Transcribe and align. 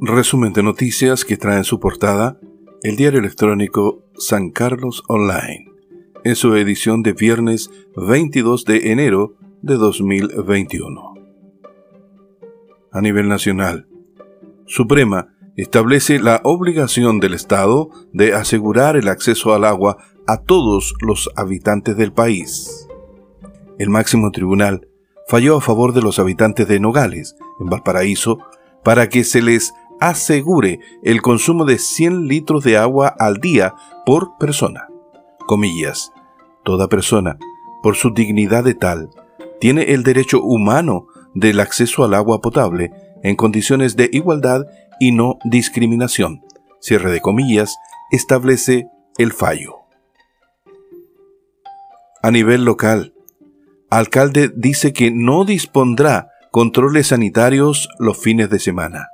Resumen 0.00 0.52
de 0.52 0.62
noticias 0.62 1.24
que 1.24 1.36
trae 1.36 1.56
en 1.56 1.64
su 1.64 1.80
portada 1.80 2.38
el 2.84 2.94
diario 2.94 3.18
electrónico 3.18 4.04
San 4.16 4.50
Carlos 4.50 5.02
Online, 5.08 5.72
en 6.22 6.36
su 6.36 6.54
edición 6.54 7.02
de 7.02 7.14
viernes 7.14 7.68
22 7.96 8.64
de 8.64 8.92
enero 8.92 9.34
de 9.60 9.74
2021. 9.74 11.14
A 12.92 13.00
nivel 13.00 13.28
nacional, 13.28 13.88
Suprema 14.66 15.34
establece 15.56 16.20
la 16.20 16.42
obligación 16.44 17.18
del 17.18 17.34
Estado 17.34 17.90
de 18.12 18.34
asegurar 18.34 18.96
el 18.96 19.08
acceso 19.08 19.52
al 19.52 19.64
agua 19.64 19.96
a 20.28 20.42
todos 20.42 20.94
los 21.00 21.28
habitantes 21.34 21.96
del 21.96 22.12
país. 22.12 22.86
El 23.80 23.90
máximo 23.90 24.30
tribunal 24.30 24.86
falló 25.26 25.56
a 25.56 25.60
favor 25.60 25.92
de 25.92 26.02
los 26.02 26.20
habitantes 26.20 26.68
de 26.68 26.78
Nogales, 26.78 27.34
en 27.58 27.66
Valparaíso, 27.66 28.38
para 28.84 29.08
que 29.08 29.24
se 29.24 29.42
les 29.42 29.74
asegure 30.00 30.80
el 31.02 31.22
consumo 31.22 31.64
de 31.64 31.78
100 31.78 32.26
litros 32.28 32.64
de 32.64 32.76
agua 32.76 33.08
al 33.18 33.38
día 33.38 33.74
por 34.04 34.36
persona. 34.38 34.88
Comillas. 35.46 36.12
Toda 36.64 36.88
persona, 36.88 37.38
por 37.82 37.96
su 37.96 38.10
dignidad 38.10 38.64
de 38.64 38.74
tal, 38.74 39.10
tiene 39.60 39.94
el 39.94 40.02
derecho 40.02 40.42
humano 40.42 41.06
del 41.34 41.60
acceso 41.60 42.04
al 42.04 42.14
agua 42.14 42.40
potable 42.40 42.92
en 43.22 43.36
condiciones 43.36 43.96
de 43.96 44.10
igualdad 44.12 44.66
y 45.00 45.12
no 45.12 45.38
discriminación. 45.44 46.42
Cierre 46.80 47.10
de 47.10 47.20
comillas, 47.20 47.76
establece 48.10 48.88
el 49.16 49.32
fallo. 49.32 49.76
A 52.22 52.30
nivel 52.30 52.64
local, 52.64 53.14
alcalde 53.90 54.52
dice 54.54 54.92
que 54.92 55.10
no 55.10 55.44
dispondrá 55.44 56.30
controles 56.50 57.08
sanitarios 57.08 57.88
los 57.98 58.18
fines 58.18 58.50
de 58.50 58.58
semana. 58.58 59.08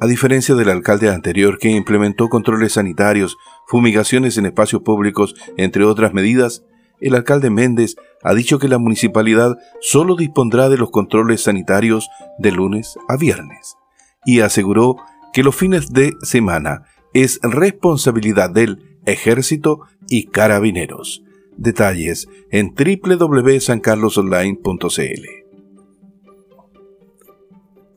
A 0.00 0.06
diferencia 0.06 0.54
del 0.54 0.70
alcalde 0.70 1.08
anterior 1.08 1.58
que 1.58 1.70
implementó 1.70 2.28
controles 2.28 2.72
sanitarios, 2.72 3.36
fumigaciones 3.66 4.36
en 4.38 4.46
espacios 4.46 4.82
públicos, 4.82 5.34
entre 5.56 5.84
otras 5.84 6.12
medidas, 6.12 6.64
el 7.00 7.14
alcalde 7.14 7.50
Méndez 7.50 7.96
ha 8.22 8.34
dicho 8.34 8.58
que 8.58 8.68
la 8.68 8.78
municipalidad 8.78 9.56
solo 9.80 10.16
dispondrá 10.16 10.68
de 10.68 10.78
los 10.78 10.90
controles 10.90 11.42
sanitarios 11.42 12.08
de 12.38 12.50
lunes 12.50 12.98
a 13.08 13.16
viernes 13.16 13.76
y 14.24 14.40
aseguró 14.40 14.96
que 15.32 15.42
los 15.42 15.54
fines 15.54 15.92
de 15.92 16.14
semana 16.22 16.84
es 17.12 17.38
responsabilidad 17.42 18.50
del 18.50 18.98
ejército 19.04 19.80
y 20.08 20.28
carabineros. 20.28 21.22
Detalles 21.56 22.28
en 22.50 22.74
www.sancarlosonline.cl. 22.74 25.43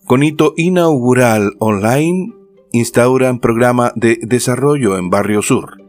Con 0.08 0.23
hito 0.23 0.53
inaugural 0.55 1.52
online, 1.59 2.33
instauran 2.72 3.39
programa 3.39 3.91
de 3.97 4.17
desarrollo 4.22 4.97
en 4.97 5.09
Barrio 5.09 5.41
Sur. 5.41 5.81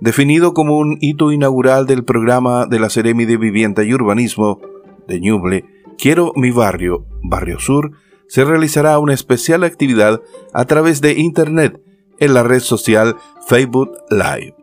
Definido 0.00 0.54
como 0.54 0.78
un 0.78 0.96
hito 1.02 1.30
inaugural 1.30 1.86
del 1.86 2.02
programa 2.02 2.64
de 2.64 2.80
la 2.80 2.88
Seremi 2.88 3.26
de 3.26 3.36
Vivienda 3.36 3.84
y 3.84 3.92
Urbanismo 3.92 4.62
de 5.06 5.20
Ñuble, 5.20 5.66
Quiero 5.98 6.32
mi 6.34 6.50
barrio, 6.50 7.04
Barrio 7.22 7.60
Sur, 7.60 7.92
se 8.26 8.42
realizará 8.46 8.98
una 8.98 9.12
especial 9.12 9.64
actividad 9.64 10.22
a 10.54 10.64
través 10.64 11.02
de 11.02 11.12
Internet 11.12 11.82
en 12.18 12.32
la 12.32 12.42
red 12.42 12.60
social 12.60 13.16
Facebook 13.46 13.90
Live. 14.08 14.54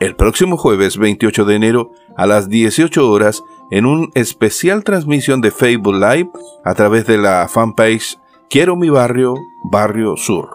El 0.00 0.16
próximo 0.16 0.56
jueves 0.56 0.96
28 0.96 1.44
de 1.44 1.54
enero 1.54 1.92
a 2.16 2.26
las 2.26 2.48
18 2.48 3.08
horas 3.08 3.44
en 3.70 3.86
una 3.86 4.08
especial 4.14 4.84
transmisión 4.84 5.40
de 5.40 5.50
Facebook 5.50 5.94
Live 5.94 6.30
a 6.64 6.74
través 6.74 7.06
de 7.06 7.18
la 7.18 7.48
fanpage 7.48 8.18
Quiero 8.50 8.76
mi 8.76 8.88
barrio, 8.88 9.34
Barrio 9.70 10.16
Sur. 10.16 10.48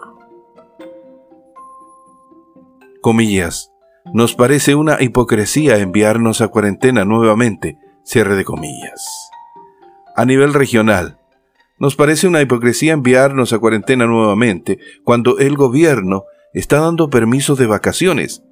Comillas. 3.00 3.70
Nos 4.12 4.34
parece 4.34 4.74
una 4.74 5.00
hipocresía 5.00 5.78
enviarnos 5.78 6.40
a 6.40 6.48
cuarentena 6.48 7.04
nuevamente. 7.04 7.78
Cierre 8.02 8.34
de 8.34 8.44
comillas. 8.44 9.30
A 10.16 10.24
nivel 10.24 10.54
regional, 10.54 11.18
nos 11.78 11.96
parece 11.96 12.26
una 12.26 12.42
hipocresía 12.42 12.92
enviarnos 12.92 13.52
a 13.52 13.58
cuarentena 13.58 14.06
nuevamente 14.06 14.78
cuando 15.04 15.38
el 15.38 15.56
gobierno 15.56 16.24
está 16.52 16.80
dando 16.80 17.10
permisos 17.10 17.58
de 17.58 17.66
vacaciones 17.66 18.42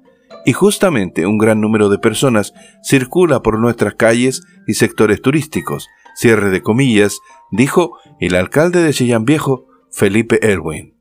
y 0.45 0.53
justamente 0.53 1.25
un 1.25 1.37
gran 1.37 1.59
número 1.61 1.89
de 1.89 1.97
personas 1.97 2.53
circula 2.83 3.41
por 3.41 3.59
nuestras 3.59 3.95
calles 3.95 4.43
y 4.67 4.75
sectores 4.75 5.21
turísticos, 5.21 5.87
cierre 6.15 6.49
de 6.49 6.61
comillas, 6.61 7.19
dijo 7.51 7.97
el 8.19 8.35
alcalde 8.35 8.83
de 8.83 8.93
Chillán 8.93 9.25
Viejo, 9.25 9.65
Felipe 9.91 10.39
Erwin. 10.49 10.93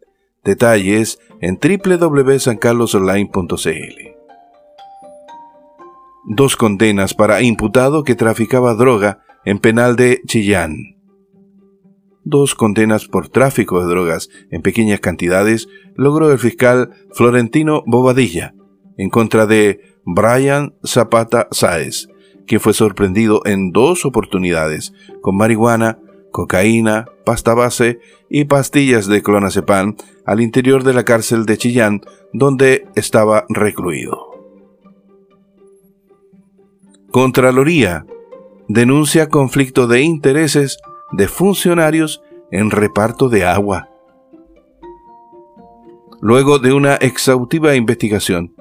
Detalles 0.44 1.20
en 1.40 1.60
www.sancarlosonline.cl. 1.60 4.12
Dos 6.24 6.56
condenas 6.56 7.14
para 7.14 7.42
imputado 7.42 8.04
que 8.04 8.14
traficaba 8.14 8.74
droga 8.74 9.22
en 9.44 9.58
penal 9.58 9.96
de 9.96 10.20
Chillán. 10.26 10.76
Dos 12.24 12.54
condenas 12.54 13.06
por 13.06 13.28
tráfico 13.28 13.80
de 13.80 13.90
drogas 13.90 14.28
en 14.50 14.62
pequeñas 14.62 15.00
cantidades 15.00 15.68
logró 15.96 16.30
el 16.30 16.38
fiscal 16.38 16.90
Florentino 17.12 17.82
Bobadilla, 17.86 18.54
en 18.96 19.10
contra 19.10 19.46
de 19.46 19.80
Brian 20.04 20.74
Zapata 20.84 21.48
Sáez, 21.50 22.08
que 22.46 22.58
fue 22.58 22.72
sorprendido 22.72 23.42
en 23.44 23.70
dos 23.70 24.04
oportunidades 24.04 24.92
con 25.20 25.36
marihuana, 25.36 25.98
cocaína, 26.30 27.06
pasta 27.24 27.54
base 27.54 28.00
y 28.28 28.44
pastillas 28.44 29.06
de 29.06 29.22
clonazepam 29.22 29.96
al 30.24 30.40
interior 30.40 30.82
de 30.82 30.94
la 30.94 31.04
cárcel 31.04 31.46
de 31.46 31.58
Chillán, 31.58 32.00
donde 32.32 32.86
estaba 32.94 33.44
recluido. 33.48 34.32
Contraloría 37.10 38.06
denuncia 38.68 39.28
conflicto 39.28 39.86
de 39.86 40.00
intereses 40.00 40.78
de 41.12 41.28
funcionarios 41.28 42.22
en 42.50 42.70
reparto 42.70 43.28
de 43.28 43.44
agua. 43.44 43.90
Luego 46.20 46.58
de 46.58 46.72
una 46.72 46.94
exhaustiva 46.94 47.74
investigación, 47.74 48.54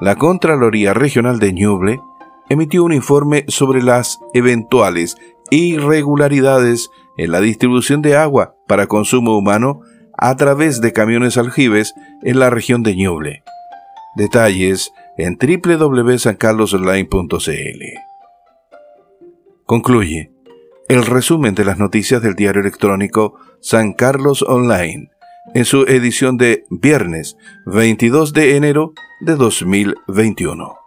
la 0.00 0.16
Contraloría 0.16 0.94
Regional 0.94 1.38
de 1.38 1.52
Ñuble 1.52 2.00
emitió 2.48 2.82
un 2.84 2.92
informe 2.92 3.44
sobre 3.48 3.82
las 3.82 4.20
eventuales 4.34 5.16
irregularidades 5.50 6.90
en 7.16 7.32
la 7.32 7.40
distribución 7.40 8.02
de 8.02 8.16
agua 8.16 8.54
para 8.66 8.86
consumo 8.86 9.36
humano 9.36 9.80
a 10.16 10.36
través 10.36 10.80
de 10.80 10.92
camiones 10.92 11.36
aljibes 11.36 11.94
en 12.22 12.38
la 12.38 12.50
región 12.50 12.82
de 12.82 12.96
Ñuble. 12.96 13.42
Detalles 14.16 14.92
en 15.16 15.38
www.sancarlosonline.cl. 15.38 17.82
Concluye 19.64 20.32
el 20.88 21.06
resumen 21.06 21.54
de 21.54 21.64
las 21.64 21.78
noticias 21.78 22.20
del 22.22 22.34
diario 22.34 22.62
electrónico 22.62 23.36
San 23.60 23.92
Carlos 23.92 24.42
Online 24.42 25.10
en 25.54 25.64
su 25.64 25.82
edición 25.82 26.36
de 26.36 26.64
viernes 26.70 27.36
22 27.66 28.32
de 28.32 28.56
enero 28.56 28.92
de 29.20 29.36
2021. 29.36 30.79